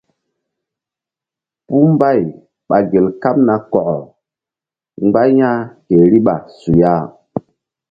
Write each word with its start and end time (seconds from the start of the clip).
Puh 1.65 1.85
mbay 1.93 2.21
ɓa 2.67 2.77
gel 2.89 3.07
kaɓ 3.21 3.35
na 3.47 3.53
kɔkɔ 3.71 3.97
mgba 5.05 5.21
ya̧h 5.37 5.59
ke 5.87 5.95
riɓa 6.11 6.35
suya. 6.59 6.93